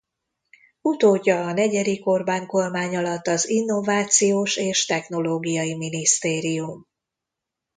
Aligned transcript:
Utódja 0.81 1.39
a 1.47 1.53
negyedik 1.53 2.07
Orbán-kormány 2.07 2.95
alatt 2.95 3.27
az 3.27 3.49
Innovációs 3.49 4.57
és 4.57 4.85
Technológiai 4.85 5.75
Minisztérium. 5.75 6.87